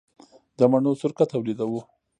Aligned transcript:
د 0.57 0.59
مڼو 0.71 0.91
سرکه 1.01 1.25
تولیدوو؟ 1.31 1.81